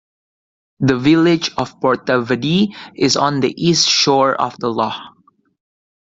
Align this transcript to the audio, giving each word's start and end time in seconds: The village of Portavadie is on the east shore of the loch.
The 0.79 0.97
village 0.97 1.51
of 1.57 1.79
Portavadie 1.79 2.69
is 2.95 3.15
on 3.15 3.39
the 3.39 3.53
east 3.63 3.87
shore 3.87 4.33
of 4.33 4.57
the 4.57 4.69
loch. 4.73 4.99